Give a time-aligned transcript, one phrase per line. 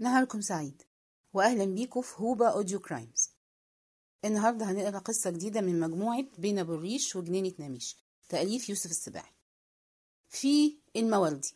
[0.00, 0.82] نهاركم سعيد.
[1.32, 3.30] وأهلا بيكم في هوبا Audio Crimes.
[4.24, 7.96] النهاردة هنقرأ قصة جديدة من مجموعة بين أبو الريش وجنينة نميش
[8.28, 9.32] تأليف يوسف السباعي.
[10.28, 11.54] في الموردي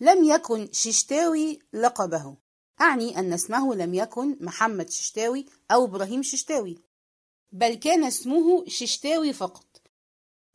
[0.00, 2.36] لم يكن ششتاوي لقبه.
[2.80, 6.78] أعني أن اسمه لم يكن محمد ششتاوي أو إبراهيم ششتاوي
[7.52, 9.82] بل كان اسمه ششتاوي فقط.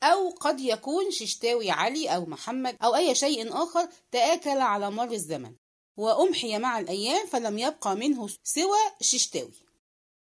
[0.04, 5.56] أو قد يكون ششتاوي علي أو محمد أو أي شيء آخر تآكل على مر الزمن.
[5.98, 9.54] وأمحي مع الأيام فلم يبقى منه سوى ششتاوي.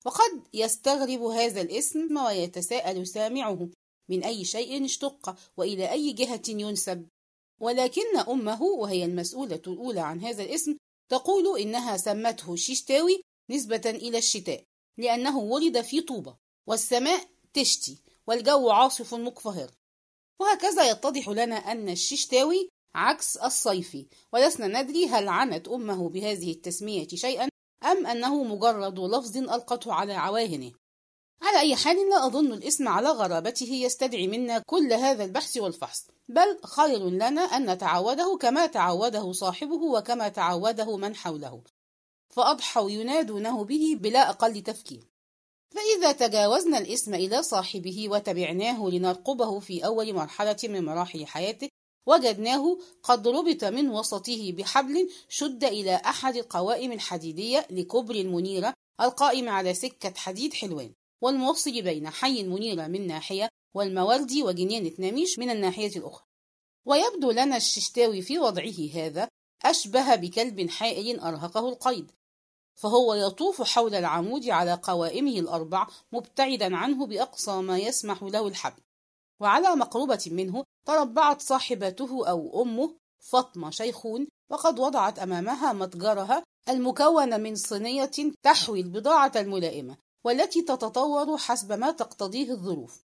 [0.06, 3.70] وقد يستغرب هذا الاسم ويتساءل سامعه
[4.10, 7.08] من أي شيء اشتق وإلى أي جهة ينسب؟
[7.60, 10.78] ولكن أمه وهي المسؤولة الأولى عن هذا الاسم
[11.10, 14.64] تقول إنها سمته ششتاوي نسبة إلى الشتاء
[14.98, 16.36] لأنه ولد في طوبة
[16.68, 19.72] والسماء تشتي والجو عاصف مقفهر.
[20.40, 27.50] وهكذا يتضح لنا أن الششتاوي عكس الصيفي ولسنا ندري هل عنت أمه بهذه التسمية شيئا
[27.84, 30.72] أم أنه مجرد لفظ ألقته على عواهنه.
[31.42, 36.08] على أي حال لا أظن الاسم على غرابته يستدعي منا كل هذا البحث والفحص.
[36.30, 41.62] بل خير لنا أن نتعوده كما تعوده صاحبه وكما تعوده من حوله.
[42.30, 45.08] فأضحوا ينادونه به بلا أقل تفكير.
[45.70, 51.70] فإذا تجاوزنا الاسم إلى صاحبه وتبعناه لنرقبه في أول مرحلة من مراحل حياته
[52.08, 59.74] وجدناه قد ربط من وسطه بحبل شد إلى أحد القوائم الحديدية لكبر المنيرة القائم على
[59.74, 66.26] سكة حديد حلوان والموصل بين حي المنيرة من ناحية والموردي وجنينة نميش من الناحية الأخرى.
[66.86, 69.30] ويبدو لنا الششتاوي في وضعه هذا
[69.66, 72.12] أشبه بكلب حائل أرهقه القيد
[72.76, 78.82] فهو يطوف حول العمود على قوائمه الأربع مبتعدا عنه بأقصى ما يسمح له الحبل.
[79.40, 87.56] وعلى مقربة منه تربعت صاحبته أو أمه فاطمة شيخون وقد وضعت أمامها متجرها المكون من
[87.56, 88.12] صينية
[88.44, 93.04] تحوي البضاعة الملائمة والتي تتطور حسب ما تقتضيه الظروف.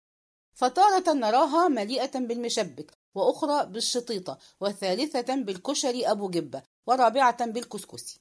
[0.55, 8.20] فتارة نراها مليئة بالمشبك وأخرى بالشطيطة وثالثة بالكشري أبو جبة ورابعة بالكسكسي.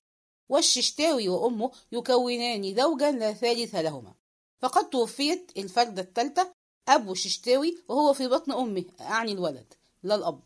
[0.50, 4.14] والششتاوي وأمه يكونان زوجا لا ثالث لهما.
[4.60, 6.54] فقد توفيت الفردة الثالثة
[6.88, 9.74] أبو ششتاوي وهو في بطن أمه أعني الولد.
[10.04, 10.40] لا الأب.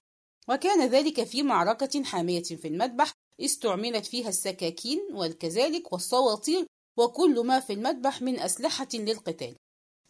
[0.49, 6.65] وكان ذلك في معركة حامية في المذبح استعملت فيها السكاكين وكذلك والصواطير
[6.97, 9.55] وكل ما في المذبح من أسلحة للقتال.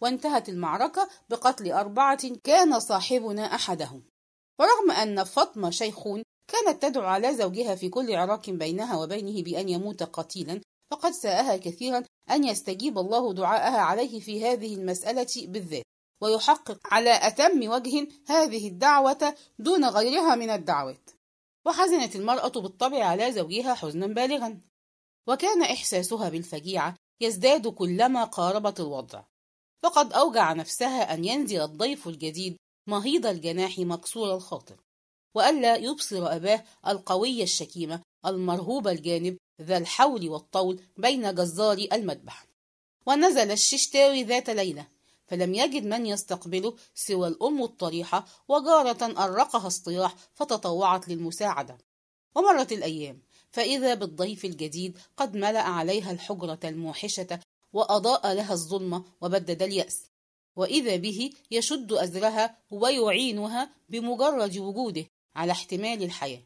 [0.02, 4.03] وانتهت المعركة بقتل أربعة كان صاحبنا أحدهم.
[4.59, 10.03] ورغم أن فاطمة شيخون كانت تدعو على زوجها في كل عراك بينها وبينه بأن يموت
[10.03, 10.62] قتيلا
[10.92, 15.84] فقد ساءها كثيرا أن يستجيب الله دعاءها عليه في هذه المسألة بالذات.
[16.22, 21.09] ويحقق على أتم وجه هذه الدعوة دون غيرها من الدعوات.
[21.66, 24.62] وحزنت المرأة بالطبع على زوجها حزنا بالغا.
[25.28, 29.24] وكان إحساسها بالفجيعة يزداد كلما قاربت الوضع.
[29.84, 34.76] فقد أوجع نفسها أن ينزل الضيف الجديد مهيض الجناح مكسور الخاطر.
[35.36, 42.46] وألا يبصر أباه القوي الشكيمة المرهوب الجانب ذا الحول والطول بين جزار المذبح.
[43.06, 44.88] ونزل الششتاوي ذات ليلة.
[45.31, 51.78] فلم يجد من يستقبله سوى الأم الطريحة وجارة أرقها الصياح فتطوعت للمساعدة.
[52.36, 53.22] ومرت الأيام
[53.52, 57.40] فإذا بالضيف الجديد قد ملأ عليها الحجرة الموحشة
[57.74, 60.06] وأضاء لها الظلمة وبدد اليأس.
[60.56, 65.06] وإذا به يشد أزرها ويعينها بمجرد وجوده
[65.36, 66.44] على احتمال الحياة.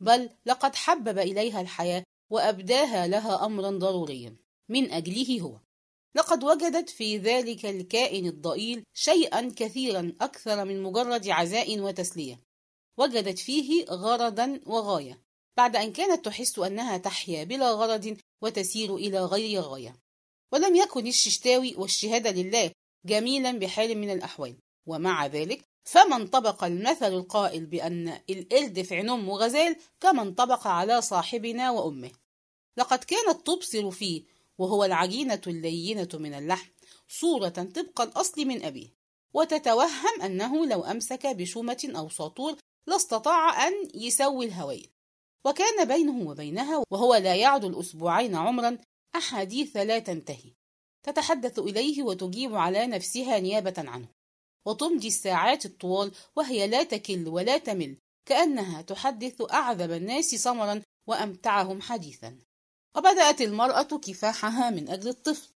[0.00, 4.36] بل لقد حبب إليها الحياة وأبداها لها أمرا ضروريا.
[4.68, 5.71] من أجله هو.
[6.14, 12.40] لقد وجدت في ذلك الكائن الضئيل شيئا كثيرا أكثر من مجرد عزاء وتسلية.
[12.98, 15.20] وجدت فيه غرضا وغاية.
[15.56, 19.96] بعد أن كانت تحس أنها تحيا بلا غرض وتسير إلى غير غاية.
[20.52, 22.70] ولم يكن الششتاوي والشهادة لله
[23.06, 24.56] جميلا بحال من الأحوال.
[24.86, 31.70] ومع ذلك فما انطبق المثل القائل بأن القرد في عنم وغزال كما انطبق على صاحبنا
[31.70, 32.10] وأمه.
[32.76, 34.22] لقد كانت تبصر فيه
[34.62, 36.70] وهو العجينة اللينة من اللحم
[37.08, 38.88] صورة طبق الأصل من أبيه.
[39.34, 42.56] وتتوهم أنه لو أمسك بشومة أو ساطور
[42.86, 44.86] لاستطاع أن يسوي الهوين.
[45.46, 48.78] وكان بينه وبينها وهو لا يعد الأسبوعين عمرا
[49.16, 50.52] أحاديث لا تنتهي.
[51.02, 54.08] تتحدث إليه وتجيب على نفسها نيابة عنه.
[54.66, 62.51] وتمضي الساعات الطوال وهي لا تكل ولا تمل كأنها تحدث أعذب الناس صمرا وأمتعهم حديثا.
[62.96, 65.48] وبدأت المرأة كفاحها من أجل الطفل.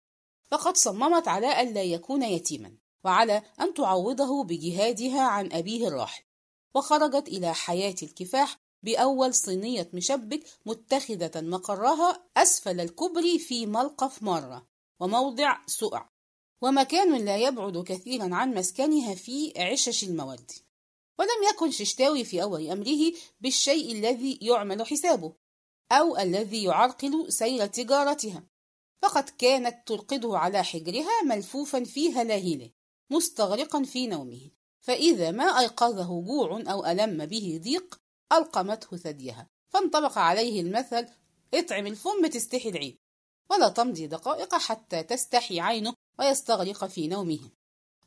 [0.50, 6.22] فقد صممت على ألا يكون يتيما وعلى أن تعوضه بجهادها عن أبيه الراحل.
[6.74, 14.66] وخرجت إلى حياة الكفاح بأول صينية مشبك متخذة مقرها أسفل الكوبري في ملقف مرة
[15.00, 16.08] وموضع سقع.
[16.62, 20.50] ومكان لا يبعد كثيرا عن مسكنها في عشش المواد.
[21.18, 25.45] ولم يكن ششتاوي في أول أمره بالشيء الذي يعمل حسابه.
[25.92, 28.42] أو الذي يعرقل سير تجارتها.
[29.02, 32.70] فقد كانت تلقده على حجرها ملفوفا في هلاهله
[33.10, 34.50] مستغرقا في نومه.
[34.80, 38.00] فإذا ما أيقظه جوع أو ألم به ضيق
[38.32, 39.48] ألقمته ثديها.
[39.68, 41.08] فانطبق عليه المثل
[41.54, 42.96] اطعم الفم تستحي العين.
[43.50, 47.50] ولا تمضي دقائق حتى تستحي عينه ويستغرق في نومه.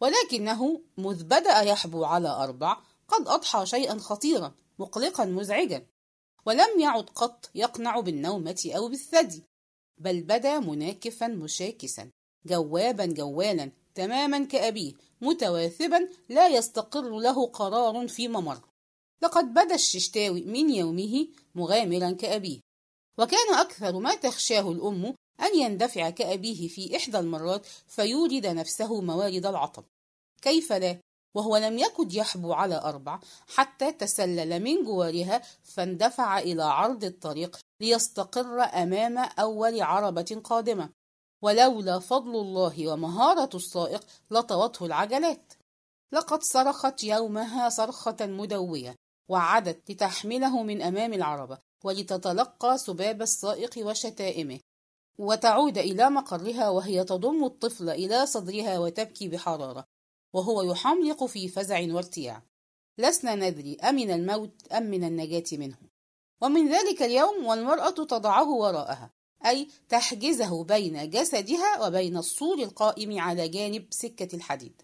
[0.02, 2.78] ولكنه مذ بدأ يحبو على أربع
[3.08, 5.88] قد أضحى شيئا خطيرا مقلقا مزعجا.
[6.46, 9.44] ولم يعد قط يقنع بالنومة أو بالثدي
[9.98, 12.10] بل بدا مناكفا مشاكسا
[12.46, 18.60] جوابا جوالا تماما كأبيه متواثبا لا يستقر له قرار في ممر.
[19.22, 22.60] لقد بدا الششتاوي من يومه مغامرا كأبيه.
[23.18, 29.84] وكان أكثر ما تخشاه الأم أن يندفع كأبيه في إحدى المرات فيورد نفسه موارد العطب.
[30.42, 31.00] كيف لا؟
[31.36, 33.20] وهو لم يكد يحبو على أربع
[33.56, 40.90] حتى تسلل من جوارها فاندفع إلى عرض الطريق ليستقر أمام أول عربة قادمة.
[41.42, 45.54] ولولا فضل الله ومهارة السائق لطوته العجلات.
[46.12, 48.96] لقد صرخت يومها صرخة مدوية
[49.30, 54.60] وعدت لتحمله من أمام العربة ولتتلقى سباب السائق وشتائمه.
[55.20, 59.86] وتعود إلى مقرها وهي تضم الطفل إلى صدرها وتبكي بحرارة.
[60.34, 62.44] وهو يحملق في فزع وارتياع.
[62.98, 65.78] لسنا ندري أمن الموت أم من النجاة منه.
[66.42, 69.12] ومن ذلك اليوم والمرأة تضعه وراءها
[69.46, 74.82] أي تحجزه بين جسدها وبين السور القائم على جانب سكة الحديد.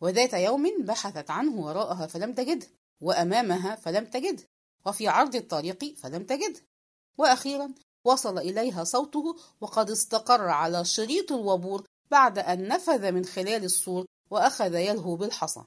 [0.00, 2.66] وذات يوم بحثت عنه وراءها فلم تجده
[3.00, 4.42] وأمامها فلم تجده
[4.86, 6.60] وفي عرض الطريق فلم تجده
[7.18, 7.74] وأخيرا
[8.04, 14.74] وصل إليها صوته وقد استقر على شريط الوبور بعد أن نفذ من خلال السور وأخذ
[14.74, 15.64] يلهو بالحصى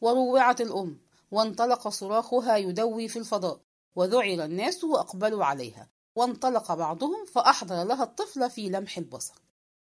[0.00, 0.98] وروعت الأم
[1.30, 3.60] وانطلق صراخها يدوي في الفضاء
[3.96, 9.34] وذعر الناس وأقبلوا عليها وانطلق بعضهم فأحضر لها الطفل في لمح البصر.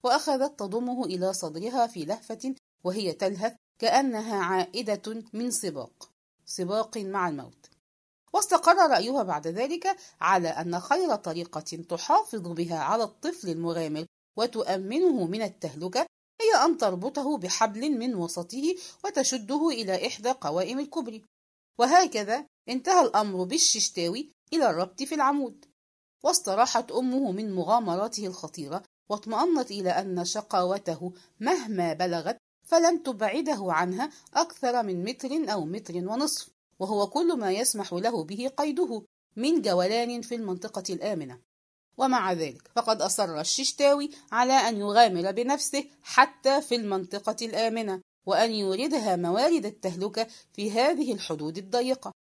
[0.05, 2.55] وأخذت تضمه إلى صدرها في لهفة
[2.85, 6.11] وهي تلهث كأنها عائدة من سباق
[6.45, 7.67] سباق مع الموت.
[8.33, 15.43] واستقر رأيها بعد ذلك على أن خير طريقة تحافظ بها على الطفل المغامر وتؤمنه من
[15.43, 16.07] التهلكة
[16.41, 21.25] هي أن تربطه بحبل من وسطه وتشده إلى إحدى قوائم الكبري
[21.79, 25.65] وهكذا انتهى الأمر بالششتاوي إلى الربط في العمود.
[26.23, 34.83] واستراحت أمه من مغامراته الخطيرة واطمأنت إلى أن شقاوته مهما بلغت فلن تبعده عنها أكثر
[34.83, 36.49] من متر أو متر ونصف
[36.79, 39.03] وهو كل ما يسمح له به قيده
[39.37, 41.41] من جولان في المنطقة الآمنة.
[42.01, 49.17] ومع ذلك فقد أصر الششتاوي على أن يغامر بنفسه حتى في المنطقة الآمنة وأن يوردها
[49.17, 52.13] موارد التهلكة في هذه الحدود الضيقة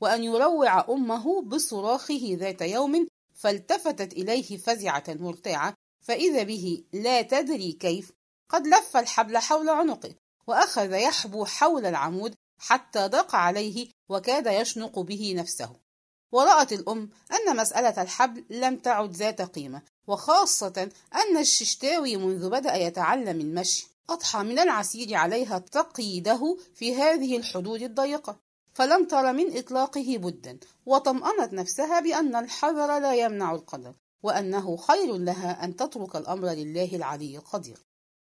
[0.00, 8.12] وأن يروع أمه بصراخه ذات يوم فالتفتت إليه فزعة مرتعة فإذا به لا تدري كيف
[8.48, 10.14] قد لف الحبل حول عنقه
[10.46, 15.85] وأخذ يحبو حول العمود حتى ضاق عليه وكاد يشنق به نفسه.
[16.32, 23.40] ورأت الأم أن مسألة الحبل لم تعد ذات قيمة وخاصة أن الششتاوي منذ بدأ يتعلم
[23.40, 28.40] المشي أضحى من العسير عليها تقييده في هذه الحدود الضيقة.
[28.74, 35.64] فلم تر من إطلاقه بدا وطمأنت نفسها بأن الحذر لا يمنع القدر وأنه خير لها
[35.64, 37.86] أن تترك الأمر لله العلي القدير.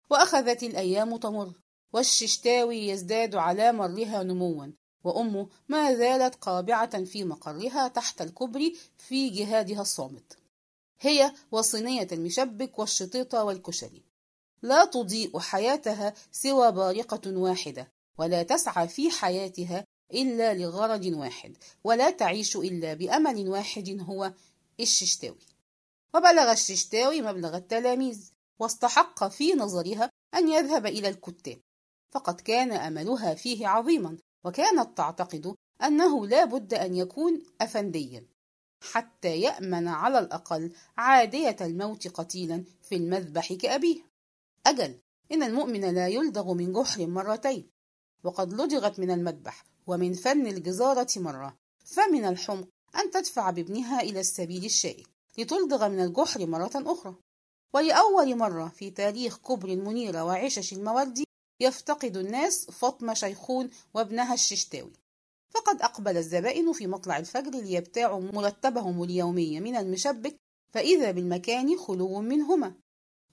[0.09, 1.53] وأخذت الأيام تمر
[1.93, 4.67] والششتاوي يزداد على مرها نموا
[5.03, 10.37] وأمه ما زالت قابعة في مقرها تحت الكبري في جهادها الصامت.
[10.99, 14.03] هي وصينية المشبك والشطيطة والكشري.
[14.61, 22.55] لا تضيء حياتها سوى بارقة واحدة ولا تسعى في حياتها إلا لغرض واحد ولا تعيش
[22.55, 24.33] إلا بأمل واحد هو
[24.79, 25.45] الششتاوي.
[26.15, 31.59] وبلغ الششتاوي مبلغ التلاميذ واستحق في نظرها أن يذهب إلى الكتاب.
[32.11, 38.25] فقد كان أملها فيه عظيما وكانت تعتقد أنه لا بد أن يكون أفنديا
[38.81, 44.01] حتى يأمن على الأقل عادية الموت قتيلا في المذبح كأبيه.
[44.65, 44.99] أجل
[45.31, 47.69] إن المؤمن لا يلدغ من جحر مرتين
[48.23, 51.55] وقد لدغت من المذبح ومن فن الجزارة مرة
[51.85, 57.15] فمن الحمق أن تدفع بابنها إلى السبيل الشائك لتلدغ من الجحر مرة أخرى.
[57.73, 61.28] ولأول مرة في تاريخ كبر المنيرة وعشش الموردي
[61.59, 64.93] يفتقد الناس فاطمة شيخون وابنها الششتاوي.
[65.49, 70.35] فقد أقبل الزبائن في مطلع الفجر ليبتاعوا مرتبهم اليومي من المشبك
[70.73, 72.73] فإذا بالمكان خلو منهما.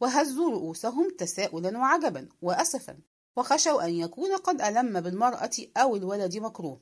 [0.00, 2.98] وهزوا رؤوسهم تساؤلا وعجبا وأسفا
[3.36, 6.80] وخشوا أن يكون قد ألم بالمرأة أو الولد مكروه.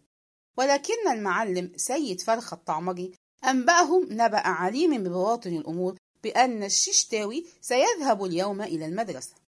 [0.56, 8.86] ولكن المعلم سيد فرخ الطعمجي أنبأهم نبأ عليم ببواطن الأمور بأن الششتاوي سيذهب اليوم إلى
[8.86, 9.43] المدرسة.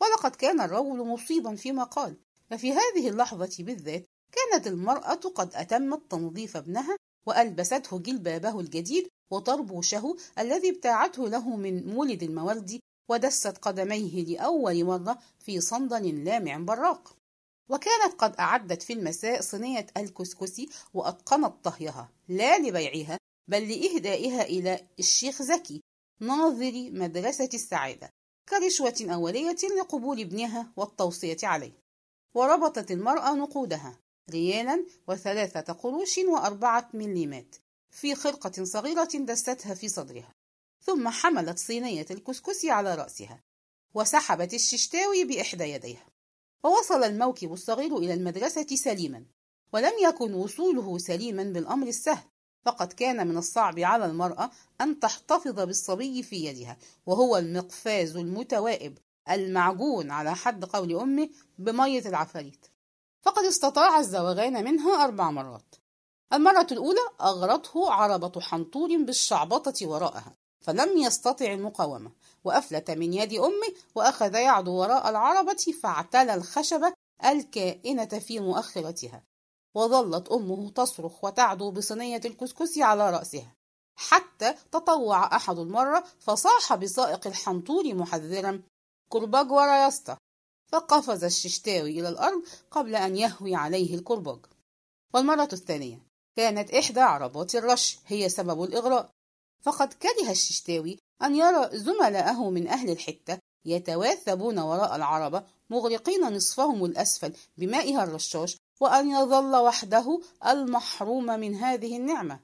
[0.00, 2.16] ولقد كان الرجل مصيبا فيما قال
[2.50, 10.70] ففي هذه اللحظة بالذات كانت المرأة قد أتمت تنظيف ابنها وألبسته جلبابه الجديد وطربوشه الذي
[10.70, 17.16] ابتاعته له من مولد الموالد ودست قدميه لأول مرة في صندل لامع براق.
[17.68, 25.42] وكانت قد أعدت في المساء صينية الكسكسي وأتقنت طهيها لا لبيعها بل لإهدائها إلى الشيخ
[25.42, 25.82] زكي
[26.20, 28.10] ناظر مدرسة السعادة.
[28.48, 31.72] كرشوة أولية لقبول ابنها والتوصية عليه.
[32.34, 33.98] وربطت المرأة نقودها
[34.30, 37.56] ريالا وثلاثة قروش وأربعة مليمات
[37.90, 40.34] في خرقة صغيرة دستها في صدرها.
[40.82, 43.42] ثم حملت صينية الكسكسي على رأسها
[43.94, 46.06] وسحبت الششتاوي بإحدى يديها.
[46.64, 49.24] ووصل الموكب الصغير إلى المدرسة سليما
[49.72, 52.24] ولم يكن وصوله سليما بالأمر السهل.
[52.66, 58.98] فقد كان من الصعب على المرأة أن تحتفظ بالصبي في يدها وهو المقفاز المتوائب
[59.30, 62.66] المعجون على حد قول أمه بمية العفاريت.
[63.22, 65.74] فقد استطاع الزوغان منها أربع مرات.
[66.32, 72.10] المرة الأولى أغرته عربة حنطور بالشعبطة وراءها فلم يستطع المقاومة
[72.44, 76.92] وأفلت من يد أمه وأخذ يعدو وراء العربة فاعتلى الخشبة
[77.24, 79.22] الكائنة في مؤخرتها.
[79.76, 83.54] وظلت أمه تصرخ وتعدو بصينية الكسكسي على رأسها.
[83.96, 88.62] حتى تطوع أحد المرة فصاح بسائق الحنطور محذرا.
[89.08, 90.18] كرباج ورا يسطا
[90.72, 94.38] فقفز الششتاوي إلى الأرض قبل أن يهوي عليه الكرباج
[95.14, 95.98] والمرة الثانية
[96.36, 99.10] كانت إحدى عربات الرش هي سبب الإغراء.
[99.62, 107.32] فقد كره الششتاوي أن يرى زملائه من أهل الحتة يتواثبون وراء العربة مغرقين نصفهم الأسفل
[107.56, 112.40] بمائها الرشاش وأن يظل وحده المحروم من هذه النعمة.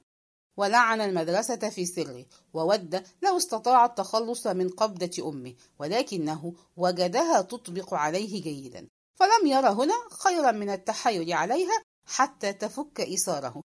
[0.57, 8.41] ولعن المدرسة في سره وود لو استطاع التخلص من قبضة أمه ولكنه وجدها تطبق عليه
[8.41, 8.87] جيدا.
[9.15, 13.61] فلم ير هنا خيرا من التحايل عليها حتى تفك إثاره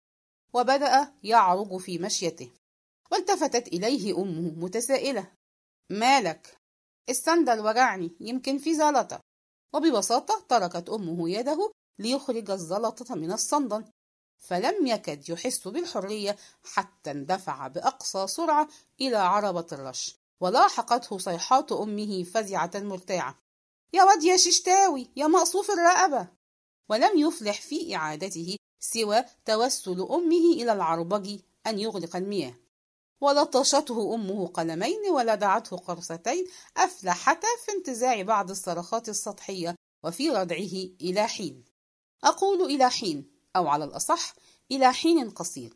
[0.53, 2.51] وبدأ يعرج في مشيته.
[3.11, 5.31] والتفتت إليه أمه متسائلة.
[5.89, 6.57] مالك؟
[7.09, 9.19] السندل وجعني يمكن في زلطة
[9.73, 13.85] وببساطة تركت أمه يده ليخرج الزلطة من الصندل.
[14.37, 18.67] فلم يكد يحس بالحرية حتى اندفع بأقصى سرعة
[19.01, 20.15] إلى عربة الرش.
[20.41, 23.39] ولاحقته صيحات أمه فزعة مرتاعة
[23.93, 26.27] يا واد يا ششتاوي يا مقصوف الرقبة.
[26.89, 32.55] ولم يفلح في إعادته سوى توسل أمه إلى العربج أن يغلق المياه.
[33.21, 36.47] ولطشته أمه قلمين ولدعته قرصتين
[36.77, 41.74] أفلحتا في انتزاع بعض الصرخات السطحية وفي ردعه إلى حين.
[42.23, 44.33] أقول إلى حين أو على الأصح
[44.71, 45.73] إلى حين قصير.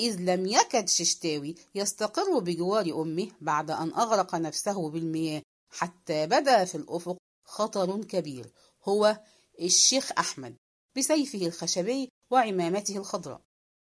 [0.00, 6.74] إذ لم يكد ششتاوي يستقر بجوار أمه بعد أن أغرق نفسه بالمياه حتى بدا في
[6.74, 8.52] الأفق خطر كبير
[8.84, 9.20] هو
[9.60, 10.56] الشيخ أحمد
[10.96, 13.40] بسيفه الخشبي وعمامته الخضراء.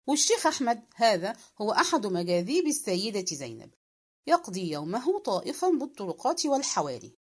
[0.07, 3.73] والشيخ أحمد هذا هو أحد مجاذيب السيدة زينب.
[4.27, 7.13] يقضي يومه طائفا بالطرقات والحواري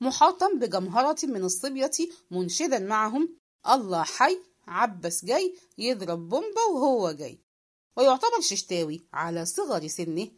[0.00, 1.90] محاطا بجمهرة من الصبية
[2.30, 7.38] منشدا معهم الله حي عبس جاي يضرب بومبا وهو جاي.
[7.96, 10.28] ويعتبر ششتاوي على صغر سنه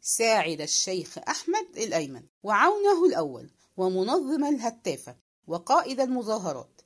[0.00, 6.80] ساعد الشيخ أحمد الأيمن وعونه الأول ومنظم الهتافة وقائد المظاهرات.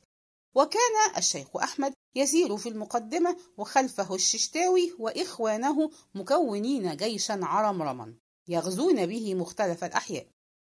[0.54, 8.14] وكان الشيخ أحمد يسير في المقدمة وخلفه الششتاوي وإخوانه مكونين جيشا عرمرما
[8.48, 10.26] يغزون به مختلف الأحياء.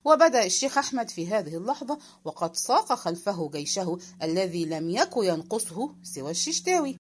[0.06, 6.30] وبدأ الشيخ أحمد في هذه اللحظة وقد ساق خلفه جيشه الذي لم يكن ينقصه سوى
[6.30, 6.96] الششتاوي.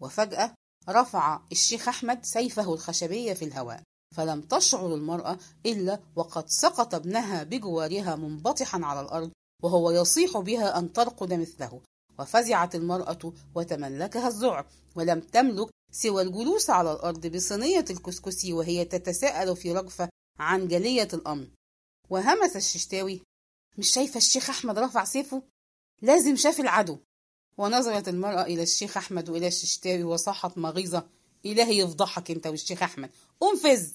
[0.00, 0.54] وفجأة
[0.88, 3.82] رفع الشيخ أحمد سيفه الخشبي في الهواء
[4.16, 9.30] فلم تشعر المرأة إلا وقد سقط ابنها بجوارها منبطحا على الأرض
[9.62, 11.80] وهو يصيح بها أن ترقد مثله.
[12.18, 19.72] وفزعت المرأة وتملكها الذعر ولم تملك سوى الجلوس على الأرض بصينية الكسكسي وهي تتساءل في
[19.72, 21.48] رجفة عن جلية الأمر.
[22.10, 23.22] وهمس الششتاوي.
[23.78, 25.42] مش شايفة الشيخ أحمد رفع سيفه؟
[26.02, 26.98] لازم شاف العدو.
[27.58, 31.08] ونظرت المرأة إلى الشيخ أحمد وإلى الششتاوي وصاحت مغيظة.
[31.46, 33.10] إلهي يفضحك أنت والشيخ أحمد.
[33.42, 33.88] انفذ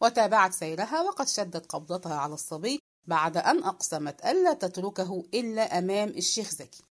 [0.00, 6.50] وتابعت سيرها وقد شدت قبضتها على الصبي بعد أن أقسمت ألا تتركه إلا أمام الشيخ
[6.50, 6.82] زكي.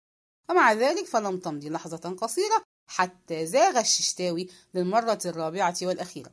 [0.50, 6.30] ومع ذلك فلم تمضي لحظة قصيرة حتى زاغ الششتاوي للمرة الرابعة والأخيرة.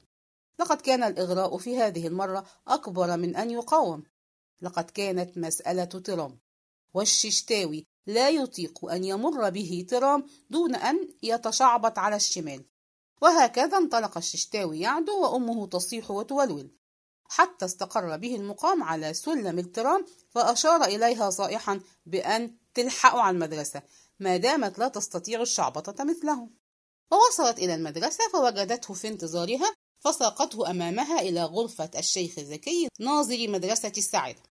[0.59, 4.03] لقد كان الإغراء في هذه المرة أكبر من أن يقاوم.
[4.61, 6.39] لقد كانت مسألة ترام
[6.93, 12.65] والششتاوي لا يطيق أن يمر به ترام دون أن يتشعبط على الشمال.
[13.21, 16.71] وهكذا انطلق الششتاوي يعدو وأمه تصيح وتولول.
[17.23, 23.81] حتى استقر به المقام على سلم الترام فأشار إليها صائحا بأن تلحقوا على المدرسة
[24.19, 26.49] ما دامت لا تستطيع الشعبطة مثله.
[27.11, 34.43] ووصلت إلى المدرسة فوجدته في انتظارها فساقته أمامها إلى غرفة الشيخ زكي ناظر مدرسة السعادة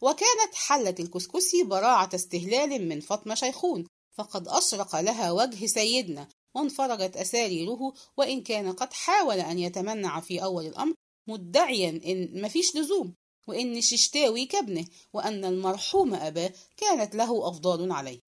[0.00, 7.92] وكانت حلة الكسكسي براعة استهلال من فاطمة شيخون فقد أشرق لها وجه سيدنا وانفرجت أساريره
[8.16, 10.94] وإن كان قد حاول أن يتمنع في أول الأمر
[11.28, 13.14] مدعيا إن مفيش لزوم
[13.46, 18.20] وإن ششتاوي كابنه وأن المرحوم أباه كانت له أفضال عليه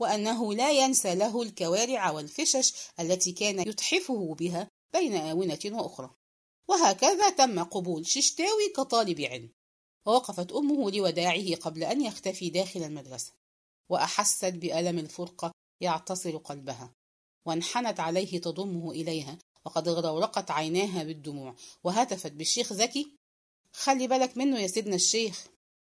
[0.00, 6.10] وأنه لا ينسى له الكوارع والفشش التي كان يتحفه بها بين آونة وأخرى.
[6.68, 9.52] وهكذا تم قبول ششتاوي كطالب علم.
[10.06, 13.32] ووقفت أمه لوداعه قبل أن يختفي داخل المدرسة.
[13.88, 16.94] وأحست بألم الفرقة يعتصر قلبها.
[17.46, 19.38] وانحنت عليه تضمه إليها.
[19.64, 21.54] وقد اغرورقت عيناها بالدموع.
[21.84, 23.12] وهتفت بالشيخ زكي
[23.72, 25.46] خلي بالك منه يا سيدنا الشيخ.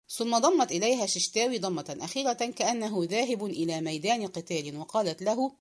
[0.09, 4.76] ثم ضمت إليها ششتاوي ضمة أخيرة كأنه ذاهب إلى ميدان قتال.
[4.76, 5.57] وقالت له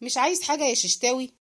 [0.00, 1.41] مش عايز حاجة يا ششتاوي؟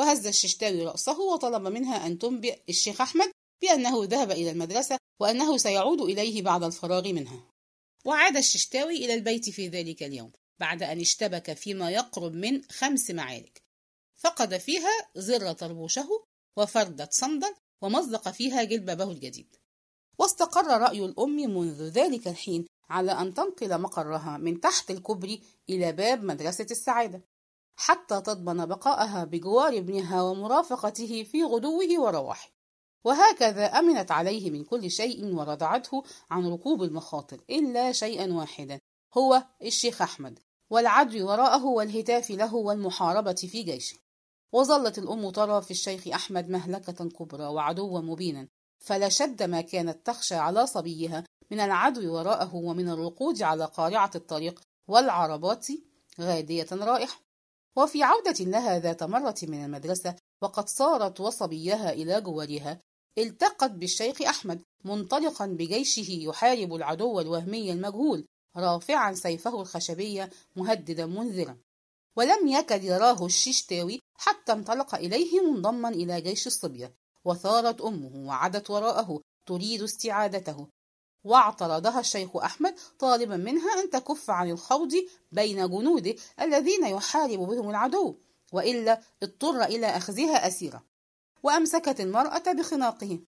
[0.00, 3.30] وهز الششتاوي رأسه وطلب منها أن تنبئ الشيخ أحمد
[3.62, 7.44] بأنه ذهب إلى المدرسة وأنه سيعود إليه بعد الفراغ منها.
[8.04, 13.62] وعاد الششتاوي إلى البيت في ذلك اليوم بعد أن اشتبك فيما يقرب من خمس معارك.
[14.16, 16.08] فقد فيها زر طربوشه
[16.56, 19.56] وفردة صندل ومزق فيها جلبابه الجديد.
[20.18, 26.24] واستقر رأي الأم منذ ذلك الحين على أن تنقل مقرها من تحت الكوبري إلى باب
[26.24, 27.22] مدرسة السعادة.
[27.80, 32.48] حتى تضمن بقاءها بجوار ابنها ومرافقته في غدوه ورواحه.
[33.04, 38.80] وهكذا أمنت عليه من كل شيء وردعته عن ركوب المخاطر إلا شيئا واحدا
[39.14, 40.38] هو الشيخ أحمد
[40.70, 43.96] والعدو وراءه والهتاف له والمحاربة في جيشه.
[44.52, 50.66] وظلت الأم ترى في الشيخ أحمد مهلكة كبرى وعدوا مبينا فلشد ما كانت تخشى على
[50.66, 55.66] صبيها من العدو وراءه ومن الرقود على قارعة الطريق والعربات
[56.20, 57.29] غادية رائحة.
[57.76, 62.80] وفي عودة لها ذات مرة من المدرسة وقد صارت وصبيها إلى جوارها
[63.18, 71.58] التقت بالشيخ أحمد منطلقا بجيشه يحارب العدو الوهمي المجهول رافعا سيفه الخشبي مهددا منذرا.
[72.16, 79.20] ولم يكد يراه الششتاوي حتى انطلق إليه منضما إلى جيش الصبية وثارت أمه وعدت وراءه
[79.46, 80.68] تريد استعادته.
[81.24, 84.92] واعترضها الشيخ أحمد طالبا منها أن تكف عن الخوض
[85.32, 88.16] بين جنوده الذين يحارب بهم العدو
[88.52, 90.84] وإلا اضطر إلى أخذها أسيرة.
[91.42, 93.20] وأمسكت المرأة بخناقه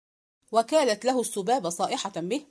[0.53, 2.47] وكالت له السبابة صائحة به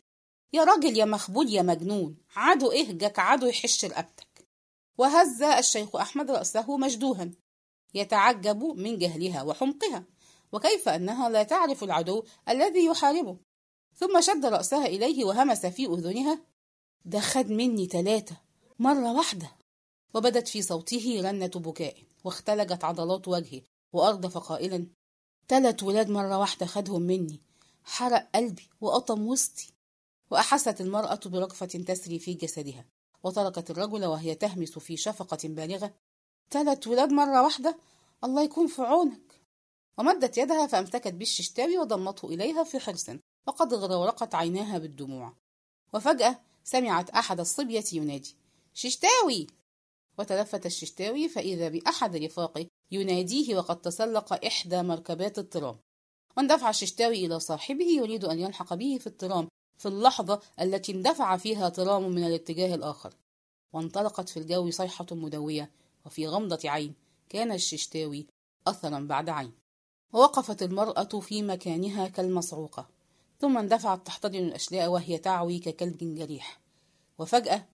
[0.54, 4.48] يا راجل يا مخبول يا مجنون عدو إهجك عدو يحش رقبتك.
[4.98, 7.32] وهز الشيخ أحمد رأسه مجدوها
[7.94, 10.04] يتعجب من جهلها وحمقها.
[10.52, 13.49] وكيف أنها لا تعرف العدو الذي يحاربه؟
[13.96, 16.40] ثم شد رأسها إليه وهمس في أذنها
[17.06, 18.38] ده خد مني تلاتة
[18.80, 19.52] مرة واحدة.
[20.14, 23.62] وبدت في صوته رنة بكاء واختلجت عضلات وجهه
[23.94, 24.88] وأردف قائلا
[25.48, 27.40] تلت ولاد مرة واحدة خدهم مني
[27.84, 29.74] حرق قلبي وقطم وسطي.
[30.32, 32.86] وأحست المرأة برجفة تسري في جسدها
[33.24, 35.94] وتركت الرجل وهي تهمس في شفقة بالغة
[36.50, 37.78] تلت ولاد مرة واحدة؟
[38.24, 39.42] الله يكون في عونك.
[39.98, 43.10] ومدت يدها فأمسكت بالششتاوي وضمته إليها في حرص.
[43.50, 45.34] وقد غرورقت عيناها بالدموع.
[45.94, 48.36] وفجأة سمعت أحد الصبية ينادي
[48.74, 49.48] ششتاوي!
[50.20, 55.80] وتلفت الششتاوي فإذا بأحد رفاقه يناديه وقد تسلق إحدى مركبات الترام.
[56.38, 61.70] واندفع الششتاوي إلى صاحبه يريد أن يلحق به في الترام في اللحظة التي اندفع فيها
[61.70, 63.14] ترام من الاتجاه الآخر.
[63.74, 65.72] وانطلقت في الجو صيحة مدوية
[66.06, 66.94] وفي غمضة عين
[67.30, 68.28] كان الششتاوي
[68.68, 69.54] أثرا بعد عين.
[70.14, 72.99] ووقفت المرأة في مكانها كالمصعوقة.
[73.40, 76.62] ثم اندفعت تحتضن الأشلاء وهي تعوي ككلب جريح.
[77.18, 77.68] وفجأة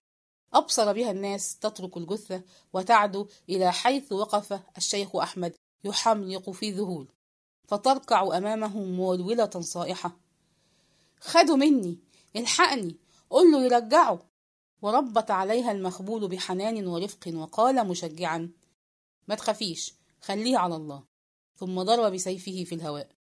[0.54, 7.08] أبصر بها الناس تترك الجثة وتعدو إلى حيث وقف الشيخ أحمد يحملق في ذهول
[7.68, 10.16] فتركع أمامه مولولة صائحة.
[11.20, 11.98] خدوا مني
[12.36, 12.96] الحقني
[13.30, 14.18] قل له يرجعه
[14.82, 18.52] وربت عليها المخبول بحنان ورفق وقال مشجعا
[19.28, 21.04] ما تخافيش خليه على الله.
[21.56, 23.15] ثم ضرب بسيفه في الهواء.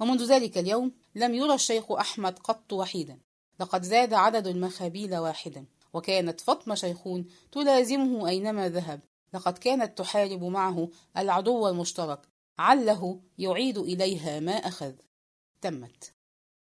[0.00, 3.18] ومنذ ذلك اليوم لم يرى الشيخ أحمد قط وحيدا.
[3.60, 5.64] لقد زاد عدد المخابيل واحدا.
[5.92, 9.00] وكانت فاطمة شيخون تلازمه أينما ذهب.
[9.34, 12.20] لقد كانت تحارب معه العدو المشترك.
[12.58, 14.92] عله يعيد إليها ما أخذ.
[15.60, 16.12] تمت.